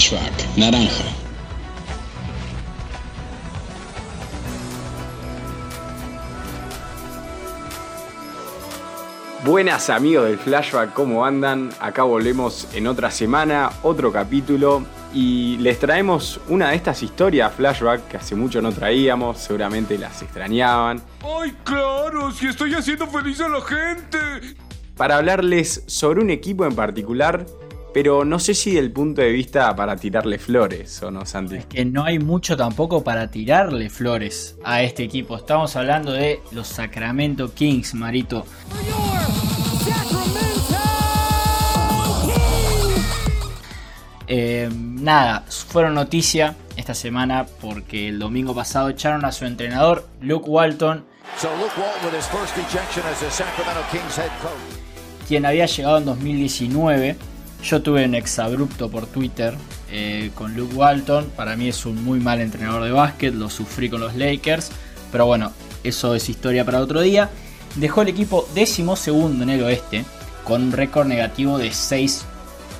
Flashback 0.00 0.56
Naranja. 0.56 1.04
Buenas 9.44 9.90
amigos 9.90 10.24
del 10.24 10.38
Flashback, 10.38 10.94
¿cómo 10.94 11.26
andan? 11.26 11.68
Acá 11.80 12.04
volvemos 12.04 12.68
en 12.72 12.86
otra 12.86 13.10
semana, 13.10 13.70
otro 13.82 14.10
capítulo 14.10 14.86
y 15.12 15.58
les 15.58 15.78
traemos 15.78 16.40
una 16.48 16.70
de 16.70 16.76
estas 16.76 17.02
historias 17.02 17.52
Flashback 17.52 18.08
que 18.08 18.16
hace 18.16 18.34
mucho 18.34 18.62
no 18.62 18.72
traíamos, 18.72 19.36
seguramente 19.36 19.98
las 19.98 20.22
extrañaban. 20.22 21.02
¡Ay, 21.22 21.54
claro! 21.62 22.32
Si 22.32 22.46
estoy 22.46 22.72
haciendo 22.72 23.06
feliz 23.06 23.38
a 23.42 23.50
la 23.50 23.60
gente. 23.60 24.18
Para 24.96 25.18
hablarles 25.18 25.84
sobre 25.86 26.20
un 26.20 26.30
equipo 26.30 26.64
en 26.64 26.74
particular, 26.74 27.44
pero 27.92 28.24
no 28.24 28.38
sé 28.38 28.54
si 28.54 28.72
del 28.72 28.90
punto 28.92 29.20
de 29.20 29.30
vista 29.30 29.74
para 29.74 29.96
tirarle 29.96 30.38
flores 30.38 31.02
o 31.02 31.10
no, 31.10 31.26
Santi. 31.26 31.56
Es 31.56 31.66
que 31.66 31.84
no 31.84 32.04
hay 32.04 32.18
mucho 32.18 32.56
tampoco 32.56 33.02
para 33.02 33.30
tirarle 33.30 33.90
flores 33.90 34.56
a 34.64 34.82
este 34.82 35.02
equipo. 35.04 35.36
Estamos 35.36 35.74
hablando 35.76 36.12
de 36.12 36.40
los 36.52 36.68
Sacramento 36.68 37.52
Kings, 37.52 37.94
Marito. 37.94 38.46
Eh, 44.32 44.68
nada, 44.72 45.44
fueron 45.48 45.94
noticia 45.94 46.54
esta 46.76 46.94
semana 46.94 47.46
porque 47.60 48.08
el 48.08 48.20
domingo 48.20 48.54
pasado 48.54 48.88
echaron 48.88 49.24
a 49.24 49.32
su 49.32 49.44
entrenador 49.44 50.06
Luke 50.20 50.48
Walton, 50.48 51.04
quien 55.26 55.46
había 55.46 55.66
llegado 55.66 55.98
en 55.98 56.04
2019. 56.04 57.29
Yo 57.62 57.82
tuve 57.82 58.04
un 58.04 58.14
exabrupto 58.14 58.90
por 58.90 59.06
Twitter 59.06 59.54
eh, 59.90 60.30
con 60.34 60.56
Luke 60.56 60.74
Walton. 60.74 61.30
Para 61.36 61.56
mí 61.56 61.68
es 61.68 61.84
un 61.84 62.02
muy 62.02 62.18
mal 62.18 62.40
entrenador 62.40 62.84
de 62.84 62.90
básquet, 62.90 63.34
lo 63.34 63.50
sufrí 63.50 63.90
con 63.90 64.00
los 64.00 64.16
Lakers. 64.16 64.70
Pero 65.12 65.26
bueno, 65.26 65.52
eso 65.84 66.14
es 66.14 66.28
historia 66.28 66.64
para 66.64 66.80
otro 66.80 67.00
día. 67.00 67.28
Dejó 67.76 68.02
el 68.02 68.08
equipo 68.08 68.48
décimo 68.54 68.96
segundo 68.96 69.44
en 69.44 69.50
el 69.50 69.62
oeste, 69.62 70.04
con 70.44 70.62
un 70.62 70.72
récord 70.72 71.06
negativo 71.06 71.58
de 71.58 71.72
6 71.72 72.24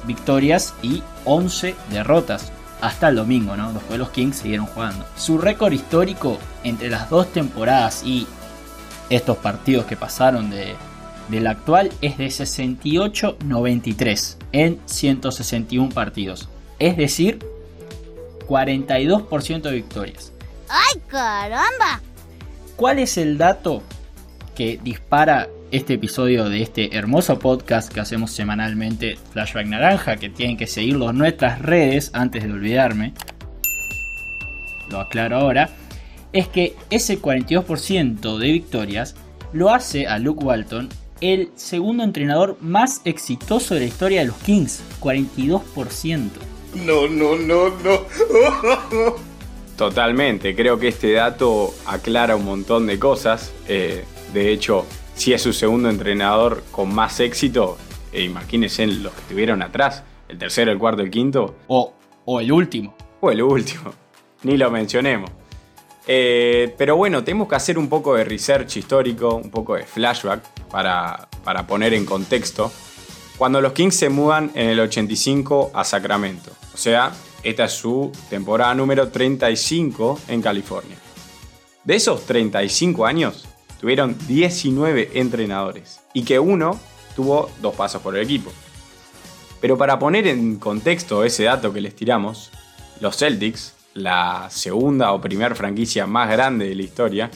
victorias 0.07 0.75
y 0.83 1.03
11 1.25 1.75
derrotas. 1.91 2.51
Hasta 2.81 3.09
el 3.09 3.17
domingo, 3.17 3.57
¿no? 3.57 3.75
Después 3.75 3.99
los 3.99 4.11
Kings 4.11 4.39
siguieron 4.39 4.67
jugando. 4.67 5.05
Su 5.15 5.37
récord 5.37 5.73
histórico 5.73 6.39
entre 6.65 6.89
las 6.89 7.11
dos 7.11 7.31
temporadas 7.31 8.03
y 8.03 8.27
estos 9.11 9.37
partidos 9.37 9.85
que 9.85 9.97
pasaron 9.97 10.49
de, 10.49 10.77
del 11.31 11.47
actual 11.47 11.93
es 12.01 12.19
de 12.19 12.27
68-93 12.27 14.37
en 14.53 14.79
161 14.87 15.91
partidos. 15.91 16.49
Es 16.79 16.97
decir, 16.97 17.39
42% 18.49 19.63
de 19.63 19.73
victorias. 19.73 20.33
¡Ay, 20.69 21.01
caramba! 21.07 22.01
¿Cuál 22.77 22.99
es 22.99 23.17
el 23.17 23.39
dato 23.39 23.83
que 24.55 24.79
dispara 24.83 25.49
este 25.71 25.95
episodio 25.95 26.49
de 26.49 26.63
este 26.63 26.97
hermoso 26.97 27.39
podcast 27.39 27.93
que 27.93 28.01
hacemos 28.01 28.33
semanalmente, 28.33 29.17
Flashback 29.33 29.67
Naranja, 29.67 30.17
que 30.17 30.31
tienen 30.31 30.57
que 30.57 30.67
seguirlo 30.67 31.11
en 31.11 31.19
nuestras 31.19 31.61
redes 31.61 32.11
antes 32.13 32.43
de 32.43 32.53
olvidarme? 32.53 33.13
Lo 34.89 35.01
aclaro 35.01 35.37
ahora. 35.37 35.71
Es 36.33 36.49
que 36.49 36.77
ese 36.91 37.21
42% 37.21 38.39
de 38.39 38.53
victorias 38.53 39.17
lo 39.53 39.71
hace 39.71 40.07
a 40.07 40.19
Luke 40.19 40.45
Walton 40.45 40.89
el 41.21 41.51
segundo 41.55 42.03
entrenador 42.03 42.57
más 42.61 43.03
exitoso 43.05 43.75
de 43.75 43.81
la 43.81 43.87
historia 43.87 44.21
de 44.21 44.27
los 44.27 44.37
Kings, 44.39 44.83
42%. 45.01 46.31
No, 46.75 47.09
no, 47.09 47.37
no, 47.37 47.71
no. 47.83 49.31
Totalmente, 49.77 50.55
creo 50.55 50.79
que 50.79 50.89
este 50.89 51.13
dato 51.13 51.75
aclara 51.87 52.37
un 52.37 52.45
montón 52.45 52.87
de 52.87 52.99
cosas. 52.99 53.53
Eh, 53.67 54.05
de 54.33 54.53
hecho, 54.53 54.85
si 55.15 55.33
es 55.33 55.43
su 55.43 55.53
segundo 55.53 55.89
entrenador 55.89 56.63
con 56.71 56.95
más 56.95 57.19
éxito, 57.21 57.79
eh, 58.13 58.23
imagínense 58.23 58.87
los 58.87 59.13
que 59.13 59.21
estuvieron 59.23 59.63
atrás, 59.63 60.03
el 60.29 60.39
tercero, 60.39 60.71
el 60.71 60.79
cuarto, 60.79 61.03
el 61.03 61.11
quinto. 61.11 61.57
O, 61.67 61.95
o 62.25 62.41
el 62.41 62.53
último. 62.53 62.95
O 63.21 63.31
el 63.31 63.43
último, 63.43 63.93
ni 64.43 64.57
lo 64.57 64.71
mencionemos. 64.71 65.31
Eh, 66.13 66.75
pero 66.77 66.97
bueno, 66.97 67.23
tenemos 67.23 67.47
que 67.47 67.55
hacer 67.55 67.79
un 67.79 67.89
poco 67.89 68.17
de 68.17 68.25
research 68.25 68.79
histórico, 68.79 69.37
un 69.37 69.49
poco 69.49 69.77
de 69.77 69.85
flashback 69.85 70.43
para, 70.69 71.29
para 71.45 71.69
poner 71.69 71.95
en 71.95 72.05
contexto. 72.05 72.73
Cuando 73.39 73.61
los 73.61 73.73
Kings 73.75 73.95
se 73.95 74.09
mudan 74.09 74.51
en 74.57 74.71
el 74.71 74.81
85 74.81 75.71
a 75.73 75.85
Sacramento, 75.85 76.51
o 76.75 76.77
sea, 76.77 77.13
esta 77.45 77.67
es 77.67 77.73
su 77.75 78.11
temporada 78.29 78.75
número 78.75 79.07
35 79.07 80.19
en 80.27 80.43
California. 80.43 80.97
De 81.85 81.95
esos 81.95 82.27
35 82.27 83.07
años, 83.07 83.45
tuvieron 83.81 84.17
19 84.27 85.13
entrenadores 85.15 86.01
y 86.13 86.25
que 86.25 86.41
uno 86.41 86.81
tuvo 87.15 87.53
dos 87.63 87.77
pasos 87.77 88.03
por 88.03 88.17
el 88.17 88.25
equipo. 88.25 88.51
Pero 89.61 89.79
para 89.79 90.01
poner 90.01 90.27
en 90.27 90.57
contexto 90.57 91.23
ese 91.23 91.45
dato 91.45 91.73
que 91.73 91.81
les 91.81 91.95
tiramos, 91.95 92.51
los 92.99 93.17
Celtics, 93.17 93.75
la 94.01 94.49
segunda 94.51 95.13
o 95.13 95.21
primera 95.21 95.55
franquicia 95.55 96.07
más 96.07 96.29
grande 96.31 96.69
de 96.69 96.75
la 96.75 96.83
historia, 96.83 97.31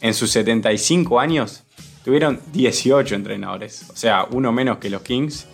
en 0.00 0.14
sus 0.14 0.30
75 0.30 1.20
años 1.20 1.62
tuvieron 2.04 2.40
18 2.52 3.14
entrenadores, 3.14 3.88
o 3.90 3.96
sea, 3.96 4.26
uno 4.30 4.52
menos 4.52 4.78
que 4.78 4.90
los 4.90 5.02
Kings. 5.02 5.46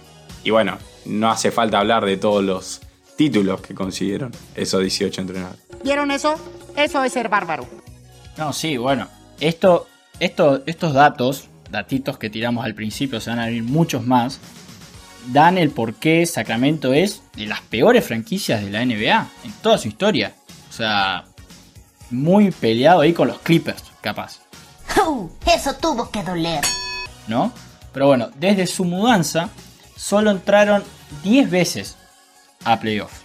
Y 0.44 0.50
bueno, 0.50 0.78
no 1.04 1.30
hace 1.30 1.50
falta 1.50 1.80
hablar 1.80 2.04
de 2.04 2.16
todos 2.16 2.44
los 2.44 2.80
títulos 3.16 3.60
que 3.60 3.74
consiguieron 3.74 4.30
esos 4.54 4.80
18 4.80 5.20
entrenadores. 5.22 5.60
¿Vieron 5.82 6.10
eso? 6.10 6.36
Eso 6.76 7.02
es 7.02 7.12
ser 7.12 7.28
bárbaro. 7.28 7.66
No, 8.36 8.52
sí, 8.52 8.76
bueno. 8.76 9.08
Esto, 9.40 9.86
esto, 10.20 10.62
estos 10.66 10.92
datos, 10.94 11.48
datitos 11.70 12.18
que 12.18 12.30
tiramos 12.30 12.64
al 12.64 12.74
principio, 12.74 13.20
se 13.20 13.30
van 13.30 13.40
a 13.40 13.46
venir 13.46 13.64
muchos 13.64 14.06
más, 14.06 14.40
dan 15.26 15.58
el 15.58 15.70
por 15.70 15.94
qué 15.94 16.24
Sacramento 16.26 16.92
es 16.92 17.22
de 17.34 17.46
las 17.46 17.60
peores 17.60 18.04
franquicias 18.04 18.62
de 18.62 18.70
la 18.70 18.84
NBA 18.84 19.28
en 19.44 19.52
toda 19.62 19.78
su 19.78 19.88
historia. 19.88 20.34
O 20.68 20.72
sea, 20.72 21.24
muy 22.10 22.50
peleado 22.50 23.00
ahí 23.00 23.12
con 23.12 23.28
los 23.28 23.38
Clippers, 23.38 23.84
capaz. 24.00 24.40
Uh, 25.06 25.28
eso 25.46 25.74
tuvo 25.74 26.10
que 26.10 26.22
doler. 26.22 26.64
¿No? 27.28 27.52
Pero 27.92 28.06
bueno, 28.08 28.30
desde 28.38 28.66
su 28.66 28.84
mudanza, 28.84 29.50
solo 29.96 30.30
entraron 30.30 30.82
10 31.24 31.50
veces 31.50 31.96
a 32.64 32.78
playoff, 32.78 33.22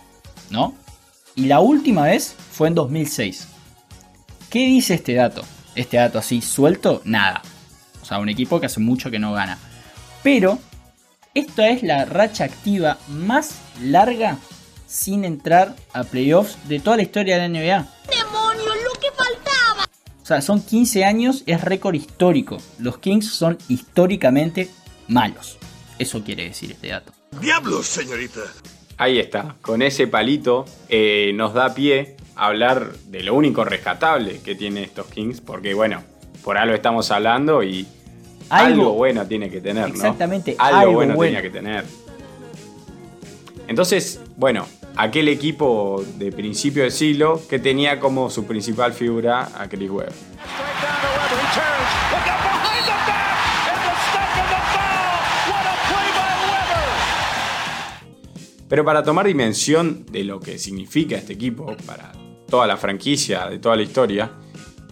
¿no? 0.49 0.75
Y 1.35 1.45
la 1.45 1.59
última 1.59 2.03
vez 2.03 2.35
fue 2.51 2.67
en 2.67 2.75
2006. 2.75 3.47
¿Qué 4.49 4.59
dice 4.59 4.95
este 4.95 5.13
dato? 5.13 5.43
Este 5.75 5.97
dato 5.97 6.19
así 6.19 6.41
suelto, 6.41 7.01
nada. 7.05 7.41
O 8.01 8.05
sea, 8.05 8.19
un 8.19 8.29
equipo 8.29 8.59
que 8.59 8.65
hace 8.65 8.79
mucho 8.79 9.11
que 9.11 9.19
no 9.19 9.33
gana. 9.33 9.57
Pero 10.23 10.59
esta 11.33 11.69
es 11.69 11.83
la 11.83 12.05
racha 12.05 12.43
activa 12.43 12.97
más 13.07 13.61
larga 13.81 14.37
sin 14.85 15.23
entrar 15.23 15.75
a 15.93 16.03
playoffs 16.03 16.57
de 16.67 16.79
toda 16.79 16.97
la 16.97 17.03
historia 17.03 17.37
de 17.37 17.47
la 17.47 17.59
NBA. 17.59 17.87
¡Demonios, 18.09 18.75
lo 18.83 18.99
que 18.99 19.07
faltaba! 19.15 19.85
O 20.21 20.25
sea, 20.25 20.41
son 20.41 20.61
15 20.61 21.05
años, 21.05 21.43
es 21.45 21.61
récord 21.61 21.95
histórico. 21.95 22.57
Los 22.79 22.97
Kings 22.97 23.31
son 23.31 23.57
históricamente 23.69 24.69
malos. 25.07 25.57
Eso 25.97 26.21
quiere 26.23 26.43
decir 26.43 26.71
este 26.71 26.89
dato. 26.89 27.13
¡Diablos, 27.39 27.87
señorita! 27.87 28.41
Ahí 28.97 29.17
está, 29.17 29.55
con 29.61 29.81
ese 29.81 30.07
palito 30.07 30.65
eh, 30.89 31.31
nos 31.33 31.53
da 31.53 31.73
pie 31.73 32.17
a 32.35 32.47
hablar 32.47 32.91
de 33.07 33.23
lo 33.23 33.33
único 33.33 33.63
rescatable 33.63 34.41
que 34.41 34.55
tiene 34.55 34.83
estos 34.83 35.07
Kings, 35.07 35.41
porque 35.41 35.73
bueno, 35.73 36.03
por 36.43 36.57
algo 36.57 36.75
estamos 36.75 37.09
hablando 37.09 37.63
y 37.63 37.87
algo, 38.51 38.81
Algo- 38.81 38.93
bueno 38.93 39.25
tiene 39.27 39.49
que 39.49 39.61
tener, 39.61 39.87
¿no? 39.89 39.95
Exactamente, 39.95 40.55
algo, 40.59 40.77
algo 40.79 40.93
bueno, 40.93 41.15
bueno. 41.15 41.37
tenía 41.37 41.41
que 41.41 41.57
tener. 41.57 41.85
Entonces, 43.67 44.19
bueno, 44.35 44.65
aquel 44.97 45.29
equipo 45.29 46.03
de 46.17 46.31
principio 46.33 46.83
de 46.83 46.91
siglo 46.91 47.41
que 47.49 47.59
tenía 47.59 47.99
como 47.99 48.29
su 48.29 48.45
principal 48.45 48.91
figura 48.93 49.49
a 49.57 49.69
Chris 49.69 49.89
Webber. 49.89 50.11
Pero 58.67 58.85
para 58.85 59.03
tomar 59.03 59.27
dimensión 59.27 60.05
de 60.11 60.23
lo 60.23 60.39
que 60.39 60.57
significa 60.57 61.17
este 61.17 61.33
equipo 61.33 61.75
para 61.85 62.13
toda 62.47 62.67
la 62.67 62.77
franquicia, 62.77 63.47
de 63.49 63.59
toda 63.59 63.75
la 63.75 63.81
historia, 63.81 64.31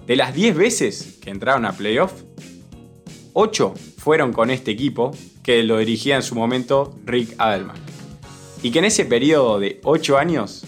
de 0.06 0.16
las 0.16 0.34
10 0.34 0.56
veces 0.58 1.18
que 1.22 1.30
entraron 1.30 1.66
a 1.66 1.72
playoff, 1.72 2.12
8 3.34 3.74
fueron 3.98 4.34
con 4.34 4.50
este 4.50 4.72
equipo 4.72 5.12
que 5.44 5.64
lo 5.64 5.78
dirigía 5.78 6.16
en 6.16 6.24
su 6.24 6.36
momento 6.36 6.96
Rick 7.06 7.36
Adelman. 7.38 7.78
Y 8.62 8.72
que 8.72 8.80
en 8.80 8.86
ese 8.86 9.06
periodo 9.06 9.60
de 9.60 9.80
8 9.84 10.18
años 10.18 10.66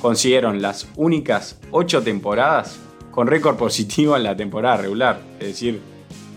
consiguieron 0.00 0.62
las 0.62 0.88
únicas 0.96 1.58
8 1.70 2.02
temporadas 2.02 2.78
con 3.10 3.26
récord 3.26 3.56
positivo 3.56 4.16
en 4.16 4.22
la 4.22 4.36
temporada 4.36 4.76
regular. 4.76 5.20
Es 5.40 5.48
decir, 5.48 5.80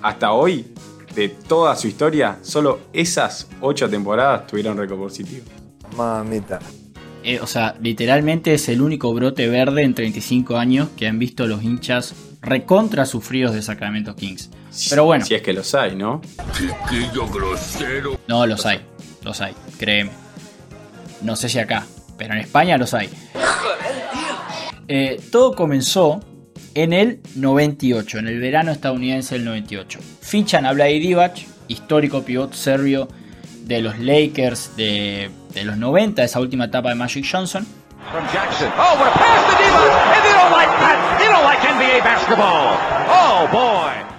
hasta 0.01 0.31
hoy 0.31 0.65
de 1.15 1.29
toda 1.29 1.75
su 1.75 1.87
historia, 1.87 2.39
solo 2.41 2.79
esas 2.93 3.47
8 3.61 3.89
temporadas 3.89 4.47
tuvieron 4.47 4.77
récord 4.77 4.99
positivo. 4.99 5.45
Mamita. 5.95 6.59
Eh, 7.23 7.39
o 7.39 7.45
sea, 7.45 7.75
literalmente 7.79 8.53
es 8.53 8.67
el 8.69 8.81
único 8.81 9.13
brote 9.13 9.47
verde 9.47 9.83
en 9.83 9.93
35 9.93 10.57
años 10.57 10.89
que 10.97 11.07
han 11.07 11.19
visto 11.19 11.45
los 11.45 11.63
hinchas 11.63 12.15
recontra 12.41 13.05
sufridos 13.05 13.53
de 13.53 13.61
Sacramento 13.61 14.15
Kings. 14.15 14.49
Pero 14.89 15.05
bueno, 15.05 15.25
Si 15.25 15.35
es 15.35 15.41
que 15.41 15.53
los 15.53 15.73
hay, 15.75 15.95
¿no? 15.95 16.21
Chiquillo 16.53 17.27
grosero. 17.27 18.19
no 18.27 18.45
los 18.47 18.65
hay, 18.65 18.81
los 19.23 19.41
hay, 19.41 19.53
créeme. 19.77 20.11
No 21.21 21.35
sé 21.35 21.49
si 21.49 21.59
acá, 21.59 21.85
pero 22.17 22.33
en 22.33 22.39
España 22.39 22.77
los 22.77 22.93
hay. 22.93 23.09
Eh, 24.87 25.21
todo 25.31 25.55
comenzó 25.55 26.21
en 26.73 26.93
el 26.93 27.19
98, 27.35 28.19
en 28.19 28.27
el 28.27 28.39
verano 28.39 28.71
estadounidense 28.71 29.35
del 29.35 29.45
98. 29.45 29.99
Fichan 30.21 30.65
a 30.65 30.73
Vlade 30.73 30.99
Divac, 30.99 31.37
histórico 31.67 32.23
pivot 32.23 32.53
serbio 32.53 33.07
de 33.63 33.81
los 33.81 33.99
Lakers 33.99 34.75
de, 34.75 35.29
de 35.53 35.63
los 35.63 35.77
90, 35.77 36.23
esa 36.23 36.39
última 36.39 36.65
etapa 36.65 36.89
de 36.89 36.95
Magic 36.95 37.25
Johnson. 37.29 37.65
From 38.11 38.25
Jackson. 38.33 38.69
Oh, 38.77 38.95
what 38.99 39.07
a 39.07 39.11
pass 39.13 39.51
to 39.51 39.63
Diva! 39.63 39.77
And 40.15 40.23
they 40.23 40.33
don't 40.33 40.51
like 40.51 40.69
that! 40.79 41.17
They 41.19 41.27
don't 41.27 41.43
like 41.43 41.59
NBA 41.59 42.03
basketball! 42.03 42.77
Oh, 43.07 43.47
boy! 43.51 44.10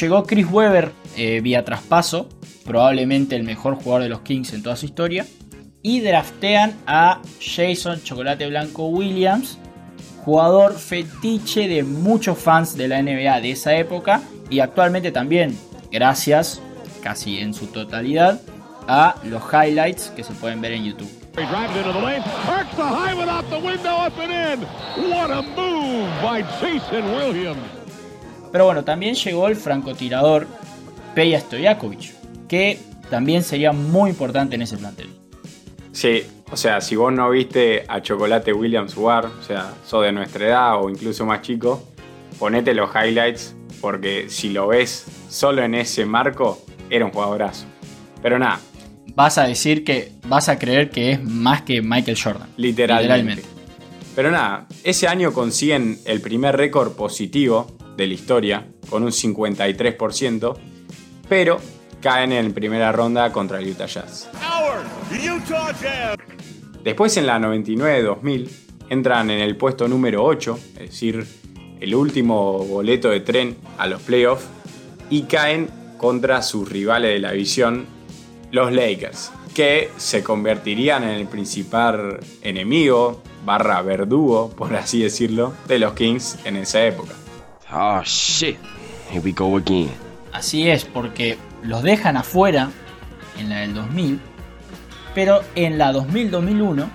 Llegó 0.00 0.24
Chris 0.24 0.46
Webber 0.50 0.90
eh, 1.16 1.40
vía 1.40 1.64
traspaso, 1.64 2.28
probablemente 2.64 3.36
el 3.36 3.44
mejor 3.44 3.76
jugador 3.76 4.02
de 4.02 4.08
los 4.08 4.22
Kings 4.22 4.52
en 4.52 4.62
toda 4.62 4.74
su 4.74 4.86
historia. 4.86 5.24
Y 5.82 6.00
draftean 6.00 6.74
a 6.86 7.20
Jason 7.40 8.02
Chocolate 8.02 8.48
Blanco 8.48 8.88
Williams, 8.88 9.58
jugador 10.24 10.74
fetiche 10.74 11.68
de 11.68 11.84
muchos 11.84 12.38
fans 12.38 12.76
de 12.76 12.88
la 12.88 13.00
NBA 13.02 13.40
de 13.40 13.52
esa 13.52 13.76
época. 13.76 14.20
Y 14.50 14.58
actualmente 14.58 15.12
también, 15.12 15.56
gracias, 15.92 16.60
casi 17.00 17.38
en 17.38 17.54
su 17.54 17.66
totalidad, 17.68 18.40
a 18.88 19.14
los 19.24 19.42
highlights 19.52 20.10
que 20.16 20.24
se 20.24 20.32
pueden 20.32 20.60
ver 20.60 20.72
en 20.72 20.86
YouTube. 20.86 21.10
Pero 28.54 28.66
bueno, 28.66 28.84
también 28.84 29.16
llegó 29.16 29.48
el 29.48 29.56
francotirador 29.56 30.46
Peja 31.12 31.40
Stojakovic, 31.40 32.12
que 32.46 32.78
también 33.10 33.42
sería 33.42 33.72
muy 33.72 34.10
importante 34.10 34.54
en 34.54 34.62
ese 34.62 34.76
plantel. 34.76 35.08
Sí, 35.90 36.22
o 36.52 36.56
sea, 36.56 36.80
si 36.80 36.94
vos 36.94 37.12
no 37.12 37.30
viste 37.30 37.84
a 37.88 38.00
Chocolate 38.00 38.52
Williams 38.52 38.94
jugar, 38.94 39.26
o 39.26 39.42
sea, 39.42 39.74
sos 39.84 40.04
de 40.04 40.12
nuestra 40.12 40.46
edad 40.46 40.80
o 40.80 40.88
incluso 40.88 41.26
más 41.26 41.42
chico, 41.42 41.82
ponete 42.38 42.74
los 42.74 42.90
highlights, 42.94 43.56
porque 43.80 44.26
si 44.30 44.50
lo 44.50 44.68
ves 44.68 45.04
solo 45.28 45.64
en 45.64 45.74
ese 45.74 46.06
marco, 46.06 46.64
era 46.90 47.06
un 47.06 47.10
jugadorazo. 47.10 47.66
Pero 48.22 48.38
nada, 48.38 48.60
Vas 49.16 49.36
a 49.36 49.48
decir 49.48 49.82
que 49.82 50.12
vas 50.28 50.48
a 50.48 50.60
creer 50.60 50.90
que 50.90 51.10
es 51.10 51.24
más 51.24 51.62
que 51.62 51.82
Michael 51.82 52.16
Jordan. 52.22 52.50
literalmente. 52.56 53.42
Pero 54.14 54.30
nada, 54.30 54.68
ese 54.84 55.08
año 55.08 55.32
consiguen 55.32 55.98
el 56.04 56.20
primer 56.20 56.56
récord 56.56 56.92
positivo 56.92 57.66
de 57.96 58.06
la 58.06 58.14
historia, 58.14 58.66
con 58.88 59.02
un 59.02 59.10
53%, 59.10 60.56
pero 61.28 61.60
caen 62.00 62.32
en 62.32 62.52
primera 62.52 62.92
ronda 62.92 63.32
contra 63.32 63.58
el 63.58 63.70
Utah 63.70 63.86
Jazz. 63.86 64.28
Después 66.82 67.16
en 67.16 67.26
la 67.26 67.38
99-2000 67.38 68.48
entran 68.90 69.30
en 69.30 69.40
el 69.40 69.56
puesto 69.56 69.88
número 69.88 70.22
8, 70.24 70.58
es 70.74 70.90
decir, 70.90 71.26
el 71.80 71.94
último 71.94 72.58
boleto 72.58 73.08
de 73.08 73.20
tren 73.20 73.56
a 73.78 73.86
los 73.86 74.02
playoffs, 74.02 74.44
y 75.08 75.22
caen 75.22 75.68
contra 75.96 76.42
sus 76.42 76.68
rivales 76.68 77.12
de 77.12 77.18
la 77.20 77.32
división, 77.32 77.86
los 78.50 78.72
Lakers, 78.72 79.32
que 79.54 79.90
se 79.96 80.22
convertirían 80.22 81.04
en 81.04 81.10
el 81.10 81.26
principal 81.26 82.20
enemigo, 82.42 83.22
barra 83.44 83.80
verdugo, 83.82 84.50
por 84.50 84.74
así 84.76 85.02
decirlo, 85.02 85.54
de 85.66 85.78
los 85.78 85.94
Kings 85.94 86.38
en 86.44 86.56
esa 86.56 86.84
época. 86.84 87.14
Oh 87.72 88.02
shit. 88.04 88.56
Here 89.10 89.20
we 89.24 89.32
go 89.32 89.56
again. 89.56 89.90
Así 90.32 90.68
es, 90.68 90.84
porque 90.84 91.38
los 91.62 91.82
dejan 91.82 92.16
afuera 92.16 92.70
en 93.38 93.48
la 93.48 93.60
del 93.60 93.74
2000, 93.74 94.20
pero 95.14 95.42
en 95.54 95.78
la 95.78 95.92
2000-2001 95.92 96.88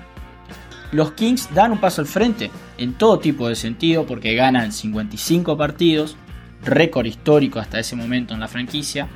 los 0.91 1.11
Kings 1.13 1.49
dan 1.53 1.71
un 1.71 1.77
paso 1.79 2.01
al 2.01 2.07
frente 2.07 2.49
en 2.77 2.93
todo 2.93 3.19
tipo 3.19 3.47
de 3.47 3.55
sentido 3.55 4.05
porque 4.05 4.35
ganan 4.35 4.71
55 4.71 5.57
partidos, 5.57 6.17
récord 6.63 7.05
histórico 7.05 7.59
hasta 7.59 7.79
ese 7.79 7.95
momento 7.95 8.33
en 8.33 8.39
la 8.39 8.47
franquicia, 8.47 9.07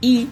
y 0.00 0.28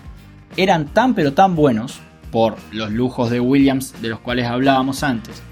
eran 0.57 0.87
tan 0.87 1.15
pero 1.15 1.33
tan 1.33 1.57
buenos 1.57 2.01
por 2.31 2.57
los 2.73 2.91
lujos 2.91 3.31
de 3.31 3.41
Williams 3.41 4.01
de 4.01 4.09
los 4.09 4.21
cuales 4.21 4.47
hablábamos 4.47 5.03
antes, 5.03 5.43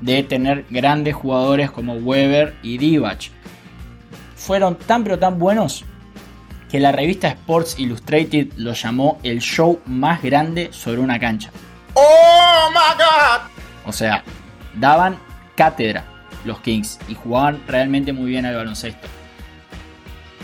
de 0.00 0.22
tener 0.22 0.64
grandes 0.70 1.14
jugadores 1.14 1.70
como 1.70 1.94
Weber 1.94 2.54
y 2.62 2.78
Divac. 2.78 3.30
Fueron 4.38 4.78
tan 4.78 5.04
pero 5.04 5.18
tan 5.18 5.38
buenos 5.38 5.84
que 6.70 6.80
la 6.80 6.92
revista 6.92 7.28
Sports 7.28 7.78
Illustrated 7.78 8.52
lo 8.56 8.72
llamó 8.72 9.18
el 9.22 9.40
show 9.40 9.80
más 9.84 10.22
grande 10.22 10.70
sobre 10.72 11.00
una 11.00 11.18
cancha. 11.18 11.50
¡Oh, 11.94 12.70
my 12.70 12.96
God! 12.96 13.50
O 13.86 13.92
sea, 13.92 14.22
daban 14.74 15.18
cátedra 15.56 16.04
los 16.44 16.60
Kings 16.60 16.98
y 17.08 17.14
jugaban 17.14 17.60
realmente 17.66 18.12
muy 18.12 18.30
bien 18.30 18.46
al 18.46 18.54
baloncesto. 18.54 19.06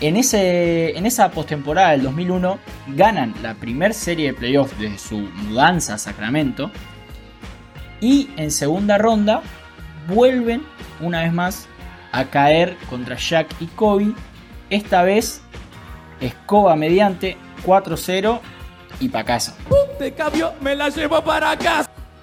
En, 0.01 0.17
ese, 0.17 0.97
en 0.97 1.05
esa 1.05 1.31
postemporada 1.31 1.91
del 1.91 2.03
2001 2.03 2.59
ganan 2.87 3.33
la 3.41 3.53
primera 3.53 3.93
serie 3.93 4.27
de 4.27 4.33
playoffs 4.33 4.77
desde 4.77 4.97
su 4.97 5.17
mudanza 5.19 5.93
a 5.93 5.97
Sacramento 5.97 6.69
y 8.01 8.29
en 8.35 8.51
segunda 8.51 8.97
ronda 8.97 9.41
vuelven 10.07 10.63
una 10.99 11.21
vez 11.21 11.31
más 11.31 11.67
a 12.15 12.23
caer 12.29 12.77
contra 12.89 13.17
Shaq 13.19 13.47
y 13.59 13.65
Kobe. 13.67 14.13
Esta 14.69 15.03
vez 15.03 15.41
escoba 16.21 16.77
mediante 16.77 17.35
4-0 17.65 18.39
y 19.01 19.09
pa' 19.09 19.25
casa. 19.25 19.53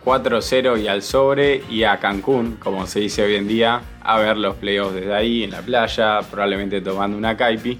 4-0 0.02 0.82
y 0.82 0.88
al 0.88 1.02
sobre 1.02 1.62
y 1.68 1.84
a 1.84 1.98
Cancún, 1.98 2.56
como 2.56 2.86
se 2.86 3.00
dice 3.00 3.22
hoy 3.22 3.36
en 3.36 3.46
día, 3.46 3.82
a 4.02 4.18
ver 4.18 4.38
los 4.38 4.56
playoffs 4.56 4.94
desde 4.94 5.14
ahí, 5.14 5.44
en 5.44 5.50
la 5.50 5.60
playa, 5.60 6.20
probablemente 6.22 6.80
tomando 6.80 7.16
una 7.16 7.36
caipi. 7.36 7.78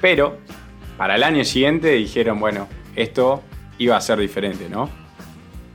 Pero 0.00 0.38
para 0.96 1.16
el 1.16 1.24
año 1.24 1.44
siguiente 1.44 1.90
dijeron, 1.90 2.38
bueno, 2.38 2.68
esto 2.94 3.42
iba 3.78 3.96
a 3.96 4.00
ser 4.00 4.20
diferente, 4.20 4.68
¿no? 4.70 4.88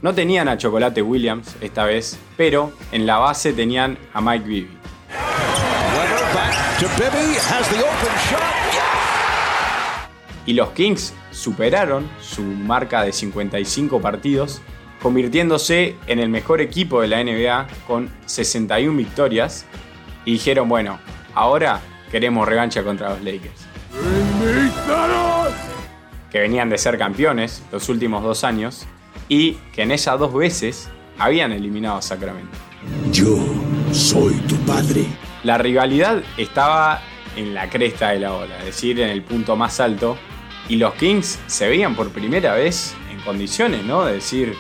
No 0.01 0.13
tenían 0.13 0.47
a 0.47 0.57
Chocolate 0.57 1.01
Williams 1.01 1.55
esta 1.59 1.83
vez, 1.83 2.17
pero 2.37 2.71
en 2.93 3.05
la 3.05 3.17
base 3.17 3.51
tenían 3.51 3.97
a 4.13 4.21
Mike 4.21 4.47
Bibby. 4.47 4.74
Y 10.45 10.53
los 10.53 10.71
Kings 10.71 11.13
superaron 11.31 12.09
su 12.19 12.41
marca 12.41 13.01
de 13.03 13.13
55 13.13 14.01
partidos, 14.01 14.61
convirtiéndose 15.01 15.95
en 16.07 16.19
el 16.19 16.27
mejor 16.27 16.59
equipo 16.59 16.99
de 16.99 17.07
la 17.07 17.23
NBA 17.23 17.67
con 17.87 18.09
61 18.25 18.97
victorias. 18.97 19.65
Y 20.25 20.33
dijeron, 20.33 20.67
bueno, 20.67 20.99
ahora 21.33 21.79
queremos 22.11 22.45
revancha 22.45 22.83
contra 22.83 23.11
los 23.11 23.23
Lakers. 23.23 23.67
Que 26.29 26.39
venían 26.39 26.69
de 26.69 26.77
ser 26.77 26.97
campeones 26.97 27.63
los 27.71 27.87
últimos 27.87 28.21
dos 28.21 28.43
años 28.43 28.85
y 29.29 29.53
que 29.73 29.83
en 29.83 29.91
esas 29.91 30.19
dos 30.19 30.33
veces 30.33 30.89
habían 31.17 31.53
eliminado 31.53 31.95
a 31.95 32.01
Sacramento. 32.01 32.57
Yo 33.13 33.37
soy 33.93 34.33
tu 34.41 34.57
padre. 34.65 35.05
La 35.45 35.57
rivalidad 35.57 36.23
estaba 36.37 37.01
en 37.35 37.53
la 37.53 37.69
cresta 37.69 38.09
de 38.09 38.19
la 38.19 38.33
ola, 38.33 38.57
es 38.59 38.65
decir, 38.65 38.99
en 38.99 39.09
el 39.09 39.21
punto 39.21 39.55
más 39.55 39.79
alto. 39.79 40.17
Y 40.67 40.77
los 40.77 40.95
Kings 40.95 41.39
se 41.45 41.69
veían 41.69 41.95
por 41.95 42.09
primera 42.09 42.55
vez 42.55 42.95
en 43.11 43.19
condiciones, 43.19 43.83
¿no? 43.85 44.03
De 44.05 44.13
decir, 44.13 44.55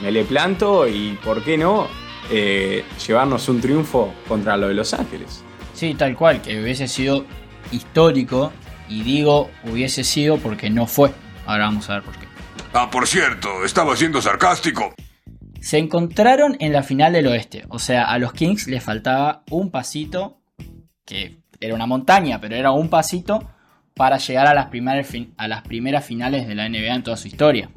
me 0.00 0.12
le 0.12 0.24
planto 0.24 0.86
y, 0.86 1.18
¿por 1.24 1.42
qué 1.42 1.58
no? 1.58 1.88
eh, 2.30 2.84
llevarnos 3.06 3.48
un 3.48 3.60
triunfo 3.60 4.14
contra 4.28 4.56
lo 4.56 4.68
de 4.68 4.74
Los 4.74 4.94
Ángeles. 4.94 5.42
Sí, 5.74 5.94
tal 5.94 6.14
cual, 6.14 6.40
que 6.40 6.62
hubiese 6.62 6.88
sido 6.88 7.26
histórico. 7.72 8.52
Y 8.88 9.02
digo 9.02 9.50
hubiese 9.64 10.02
sido 10.02 10.38
porque 10.38 10.68
no 10.70 10.86
fue. 10.86 11.12
Ahora 11.46 11.64
vamos 11.64 11.88
a 11.90 11.94
ver 11.94 12.02
por 12.02 12.16
qué. 12.16 12.26
Ah, 12.72 12.90
por 12.90 13.06
cierto, 13.06 13.64
estaba 13.64 13.94
siendo 13.96 14.20
sarcástico. 14.20 14.94
Se 15.60 15.78
encontraron 15.78 16.56
en 16.58 16.72
la 16.72 16.82
final 16.82 17.12
del 17.12 17.26
oeste. 17.26 17.64
O 17.68 17.78
sea, 17.78 18.04
a 18.04 18.18
los 18.18 18.32
Kings 18.32 18.66
les 18.66 18.82
faltaba 18.82 19.44
un 19.50 19.70
pasito, 19.70 20.40
que 21.04 21.42
era 21.60 21.74
una 21.74 21.86
montaña, 21.86 22.40
pero 22.40 22.56
era 22.56 22.72
un 22.72 22.88
pasito 22.88 23.46
para 23.94 24.16
llegar 24.16 24.46
a 24.46 24.54
las, 24.54 24.66
primeras 24.66 26.04
finales 26.04 26.48
de 26.48 26.54
la 26.54 26.68
NBA 26.68 26.94
en 26.94 27.02
toda 27.02 27.18
su 27.18 27.28
historia. 27.28 27.70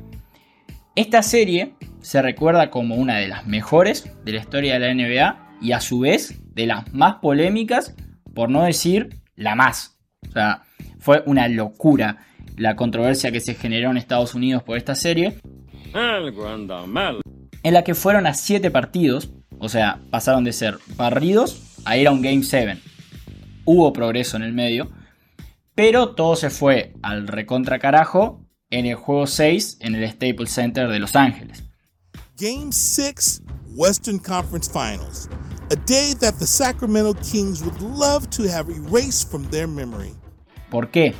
Esta 0.96 1.22
serie 1.22 1.74
se 2.02 2.22
recuerda 2.22 2.70
como 2.70 2.96
una 2.96 3.18
de 3.18 3.28
las 3.28 3.46
mejores 3.46 4.10
de 4.24 4.32
la 4.32 4.40
historia 4.40 4.74
de 4.74 4.80
la 4.80 4.94
NBA 4.94 5.58
y 5.62 5.72
a 5.74 5.82
su 5.82 6.00
vez 6.00 6.40
de 6.54 6.68
las 6.68 6.94
más 6.94 7.16
polémicas, 7.16 7.96
por 8.34 8.50
no 8.50 8.63
decir 8.63 9.22
la 9.36 9.56
más. 9.56 10.00
O 10.30 10.32
sea, 10.32 10.63
fue 11.00 11.24
una 11.25 11.48
locura. 11.48 12.20
la 12.56 12.75
controversia 12.75 13.32
que 13.32 13.40
se 13.40 13.56
generó 13.56 13.90
en 13.90 13.98
Estados 13.98 14.36
Unidos 14.36 14.62
por 14.63 14.78
esta 14.78 14.94
serie, 14.96 15.40
en 17.63 17.74
la 17.74 17.84
que 17.84 17.96
fueron 17.96 18.27
a 18.27 18.34
7 18.34 18.70
partidos, 18.72 19.29
o 19.60 19.70
sea, 19.70 20.01
pasaron 20.10 20.43
de 20.43 20.53
ser 20.53 20.77
barridos 20.96 21.62
a 21.86 21.98
ir 21.98 22.08
a 22.08 22.12
un 22.12 22.22
Game 22.22 22.43
7. 22.43 22.77
Hubo 23.65 23.93
progreso 23.93 24.38
en 24.38 24.43
el 24.43 24.53
medio, 24.53 24.91
pero 25.74 26.13
todo 26.15 26.36
se 26.36 26.50
fue 26.50 26.93
al 27.01 27.27
recontra 27.27 27.79
carajo 27.79 28.46
en 28.70 28.86
el 28.86 28.96
juego 28.96 29.27
6 29.27 29.77
en 29.79 29.96
el 29.96 30.10
Staples 30.10 30.51
Center 30.51 30.89
de 30.89 31.00
Los 31.00 31.15
Ángeles. 31.15 31.63
Game 32.38 32.72
6 32.72 33.43
Western 33.75 34.20
Conference 34.20 34.70
Finals. 34.70 35.29
A 35.72 35.75
day 35.75 36.13
that 36.20 36.36
the 36.39 36.46
Sacramento 36.46 37.13
Kings 37.13 37.63
would 37.63 37.79
love 37.82 38.29
to 38.32 38.43
have 38.43 38.70
erased 38.70 39.29
from 39.32 39.50
their 39.50 39.67
memory. 39.67 40.13
¿Por 40.70 40.91
qué? 40.91 41.13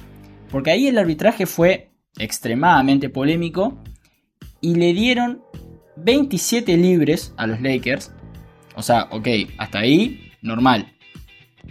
Porque 0.52 0.72
ahí 0.72 0.88
el 0.88 0.98
arbitraje 0.98 1.46
fue 1.46 1.92
extremadamente 2.18 3.10
polémico 3.10 3.78
y 4.62 4.76
le 4.76 4.94
dieron 4.94 5.42
27 5.98 6.76
libres 6.78 7.34
a 7.38 7.48
los 7.48 7.62
Lakers. 7.62 8.12
O 8.76 8.82
sea, 8.82 9.08
ok, 9.12 9.28
hasta 9.58 9.80
ahí 9.80 10.32
normal. 10.42 10.94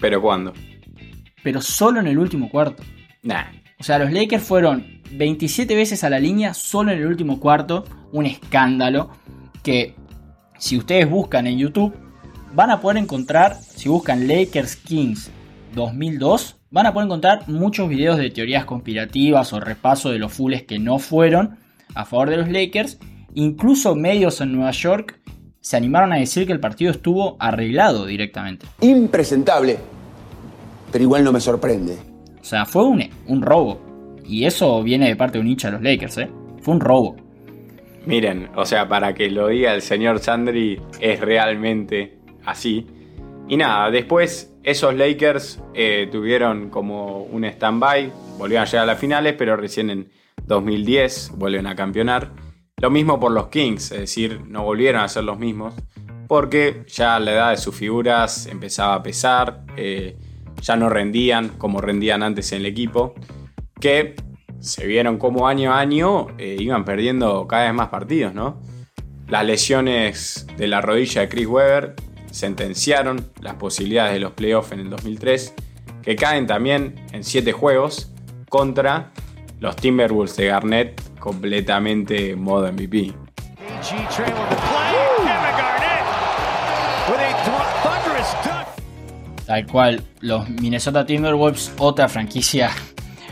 ¿Pero 0.00 0.20
cuándo? 0.20 0.52
Pero 1.42 1.60
solo 1.60 2.00
en 2.00 2.06
el 2.06 2.18
último 2.18 2.48
cuarto. 2.48 2.82
Nah. 3.22 3.44
O 3.78 3.84
sea, 3.84 3.98
los 3.98 4.12
Lakers 4.12 4.44
fueron 4.44 5.02
27 5.12 5.74
veces 5.74 6.04
a 6.04 6.10
la 6.10 6.20
línea 6.20 6.54
solo 6.54 6.92
en 6.92 6.98
el 6.98 7.06
último 7.06 7.40
cuarto. 7.40 7.84
Un 8.12 8.26
escándalo 8.26 9.10
que 9.62 9.94
si 10.58 10.76
ustedes 10.76 11.08
buscan 11.08 11.46
en 11.46 11.58
YouTube 11.58 11.94
van 12.54 12.70
a 12.70 12.80
poder 12.80 12.98
encontrar, 12.98 13.56
si 13.60 13.88
buscan 13.88 14.28
Lakers 14.28 14.76
Kings 14.76 15.30
2002, 15.74 16.56
van 16.70 16.86
a 16.86 16.92
poder 16.92 17.06
encontrar 17.06 17.48
muchos 17.48 17.88
videos 17.88 18.18
de 18.18 18.30
teorías 18.30 18.64
conspirativas 18.64 19.52
o 19.52 19.60
repaso 19.60 20.10
de 20.10 20.18
los 20.18 20.32
fulls 20.32 20.62
que 20.62 20.78
no 20.78 20.98
fueron 20.98 21.58
a 21.94 22.04
favor 22.04 22.30
de 22.30 22.36
los 22.36 22.48
Lakers. 22.48 22.98
Incluso 23.34 23.94
medios 23.94 24.40
en 24.40 24.52
Nueva 24.52 24.72
York 24.72 25.20
se 25.60 25.76
animaron 25.76 26.12
a 26.12 26.16
decir 26.16 26.46
que 26.46 26.52
el 26.52 26.60
partido 26.60 26.90
estuvo 26.90 27.36
arreglado 27.38 28.06
directamente. 28.06 28.66
Impresentable, 28.80 29.78
pero 30.90 31.04
igual 31.04 31.24
no 31.24 31.32
me 31.32 31.40
sorprende. 31.40 31.96
O 32.40 32.44
sea, 32.44 32.66
fue 32.66 32.84
un, 32.84 33.08
un 33.26 33.42
robo. 33.42 33.80
Y 34.26 34.44
eso 34.44 34.82
viene 34.82 35.08
de 35.08 35.16
parte 35.16 35.38
de 35.38 35.42
un 35.42 35.48
hincha 35.48 35.68
de 35.68 35.72
los 35.74 35.82
Lakers, 35.82 36.18
¿eh? 36.18 36.30
Fue 36.60 36.74
un 36.74 36.80
robo. 36.80 37.16
Miren, 38.04 38.50
o 38.56 38.66
sea, 38.66 38.88
para 38.88 39.14
que 39.14 39.30
lo 39.30 39.48
diga 39.48 39.74
el 39.74 39.82
señor 39.82 40.18
Sandri, 40.18 40.80
es 41.00 41.20
realmente 41.20 42.18
así. 42.44 42.86
Y 43.48 43.56
nada, 43.56 43.90
después 43.90 44.52
esos 44.64 44.94
Lakers 44.94 45.60
eh, 45.74 46.08
tuvieron 46.10 46.70
como 46.70 47.22
un 47.22 47.44
stand-by, 47.44 48.10
volvieron 48.38 48.66
a 48.66 48.66
llegar 48.66 48.82
a 48.82 48.86
las 48.86 48.98
finales, 48.98 49.34
pero 49.38 49.56
recién 49.56 49.90
en 49.90 50.08
2010 50.46 51.32
vuelven 51.36 51.66
a 51.66 51.76
campeonar. 51.76 52.30
Lo 52.80 52.90
mismo 52.90 53.20
por 53.20 53.32
los 53.32 53.48
Kings, 53.48 53.92
es 53.92 54.00
decir, 54.00 54.40
no 54.48 54.64
volvieron 54.64 55.02
a 55.02 55.08
ser 55.08 55.24
los 55.24 55.38
mismos, 55.38 55.74
porque 56.26 56.84
ya 56.88 57.20
la 57.20 57.32
edad 57.32 57.50
de 57.50 57.56
sus 57.56 57.74
figuras 57.74 58.46
empezaba 58.46 58.94
a 58.94 59.02
pesar, 59.02 59.64
eh, 59.76 60.16
ya 60.60 60.76
no 60.76 60.88
rendían 60.88 61.50
como 61.50 61.80
rendían 61.80 62.22
antes 62.22 62.52
en 62.52 62.58
el 62.58 62.66
equipo, 62.66 63.14
que 63.80 64.14
se 64.60 64.86
vieron 64.86 65.18
como 65.18 65.48
año 65.48 65.72
a 65.72 65.80
año 65.80 66.28
eh, 66.38 66.56
iban 66.58 66.84
perdiendo 66.84 67.46
cada 67.48 67.64
vez 67.64 67.74
más 67.74 67.88
partidos, 67.88 68.32
¿no? 68.32 68.60
Las 69.28 69.44
lesiones 69.44 70.46
de 70.56 70.68
la 70.68 70.80
rodilla 70.80 71.22
de 71.22 71.28
Chris 71.28 71.46
Webber 71.46 71.94
sentenciaron 72.30 73.30
las 73.40 73.54
posibilidades 73.54 74.14
de 74.14 74.20
los 74.20 74.32
playoffs 74.32 74.72
en 74.72 74.80
el 74.80 74.90
2003, 74.90 75.54
que 76.02 76.16
caen 76.16 76.46
también 76.46 76.94
en 77.12 77.24
7 77.24 77.52
juegos 77.52 78.12
contra 78.48 79.12
los 79.60 79.76
Timberwolves 79.76 80.36
de 80.36 80.46
Garnett 80.46 81.11
completamente 81.22 82.34
modo 82.34 82.70
MVP. 82.72 83.14
Tal 89.46 89.66
cual, 89.66 90.02
los 90.20 90.48
Minnesota 90.50 91.06
Timberwolves, 91.06 91.72
otra 91.78 92.08
franquicia 92.08 92.70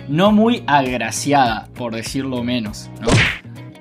no 0.09 0.30
muy 0.30 0.62
agraciada, 0.68 1.68
por 1.75 1.92
decirlo 1.94 2.44
menos, 2.44 2.88
¿no? 3.00 3.09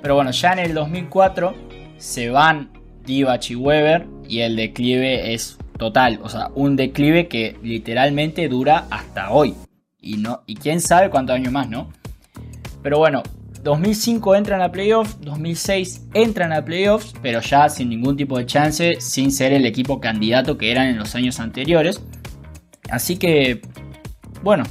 Pero 0.01 0.15
bueno, 0.15 0.31
ya 0.31 0.53
en 0.53 0.59
el 0.59 0.73
2004 0.73 1.53
se 1.97 2.29
van 2.31 2.71
Divac 3.05 3.51
y 3.51 3.55
Weber 3.55 4.07
y 4.27 4.39
el 4.39 4.55
declive 4.55 5.35
es 5.35 5.59
total, 5.77 6.19
o 6.23 6.29
sea, 6.29 6.49
un 6.55 6.75
declive 6.75 7.27
que 7.27 7.57
literalmente 7.61 8.49
dura 8.49 8.87
hasta 8.89 9.29
hoy. 9.31 9.53
Y, 10.01 10.17
no, 10.17 10.41
y 10.47 10.55
quién 10.55 10.81
sabe 10.81 11.11
cuántos 11.11 11.35
años 11.35 11.51
más, 11.51 11.69
¿no? 11.69 11.89
Pero 12.81 12.97
bueno, 12.97 13.21
2005 13.63 14.35
entran 14.35 14.61
a 14.61 14.71
playoffs, 14.71 15.17
2006 15.21 16.07
entran 16.13 16.53
a 16.53 16.63
playoffs, 16.63 17.13
pero 17.21 17.41
ya 17.41 17.67
sin 17.67 17.89
ningún 17.89 18.15
tipo 18.15 18.37
de 18.37 18.45
chance, 18.45 19.01
sin 19.01 19.31
ser 19.31 19.51
el 19.51 19.65
equipo 19.65 19.99
candidato 19.99 20.57
que 20.57 20.71
eran 20.71 20.87
en 20.87 20.97
los 20.97 21.13
años 21.15 21.39
anteriores. 21.39 22.01
Así 22.89 23.17
que, 23.17 23.61
bueno, 24.41 24.63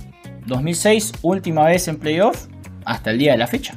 2006 0.46 1.12
última 1.22 1.66
vez 1.66 1.86
en 1.88 1.98
playoffs 1.98 2.48
hasta 2.84 3.10
el 3.10 3.18
día 3.18 3.32
de 3.32 3.38
la 3.38 3.46
fecha. 3.46 3.74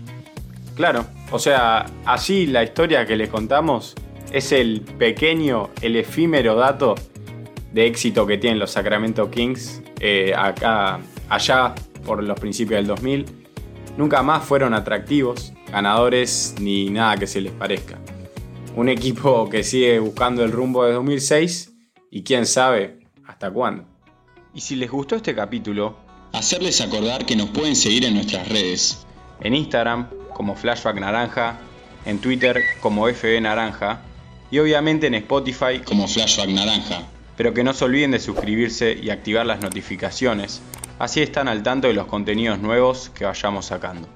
Claro, 0.75 1.05
o 1.29 1.39
sea, 1.39 1.85
así 2.05 2.47
la 2.47 2.63
historia 2.63 3.05
que 3.05 3.17
les 3.17 3.29
contamos 3.29 3.95
es 4.31 4.53
el 4.53 4.81
pequeño, 4.81 5.69
el 5.81 5.97
efímero 5.97 6.55
dato 6.55 6.95
de 7.73 7.85
éxito 7.85 8.25
que 8.25 8.37
tienen 8.37 8.59
los 8.59 8.71
Sacramento 8.71 9.29
Kings 9.29 9.81
eh, 9.99 10.33
acá, 10.35 10.99
allá 11.27 11.75
por 12.05 12.23
los 12.23 12.39
principios 12.39 12.77
del 12.77 12.87
2000 12.87 13.40
nunca 13.97 14.23
más 14.23 14.43
fueron 14.43 14.73
atractivos, 14.73 15.53
ganadores 15.71 16.55
ni 16.59 16.89
nada 16.89 17.17
que 17.17 17.27
se 17.27 17.41
les 17.41 17.51
parezca. 17.51 17.97
Un 18.75 18.89
equipo 18.89 19.49
que 19.49 19.63
sigue 19.63 19.99
buscando 19.99 20.43
el 20.43 20.51
rumbo 20.51 20.85
de 20.85 20.93
2006 20.93 21.73
y 22.09 22.23
quién 22.23 22.45
sabe 22.45 22.99
hasta 23.25 23.51
cuándo. 23.51 23.85
Y 24.53 24.61
si 24.61 24.75
les 24.75 24.89
gustó 24.89 25.15
este 25.15 25.35
capítulo, 25.35 25.97
hacerles 26.33 26.81
acordar 26.81 27.25
que 27.25 27.35
nos 27.35 27.49
pueden 27.49 27.75
seguir 27.75 28.05
en 28.05 28.15
nuestras 28.15 28.47
redes. 28.49 29.05
En 29.41 29.55
Instagram 29.55 30.09
como 30.33 30.55
Flashback 30.55 30.99
Naranja, 30.99 31.59
en 32.05 32.19
Twitter 32.19 32.61
como 32.81 33.07
FB 33.07 33.41
Naranja 33.41 34.01
y 34.49 34.59
obviamente 34.59 35.07
en 35.07 35.15
Spotify 35.15 35.79
como 35.83 36.07
Flashback 36.07 36.49
Naranja. 36.49 37.03
Pero 37.37 37.53
que 37.53 37.63
no 37.63 37.73
se 37.73 37.85
olviden 37.85 38.11
de 38.11 38.19
suscribirse 38.19 38.93
y 38.93 39.09
activar 39.09 39.45
las 39.45 39.61
notificaciones 39.61 40.61
Así 41.01 41.19
están 41.19 41.47
al 41.47 41.63
tanto 41.63 41.87
de 41.87 41.93
los 41.95 42.05
contenidos 42.05 42.59
nuevos 42.59 43.09
que 43.15 43.25
vayamos 43.25 43.65
sacando. 43.65 44.07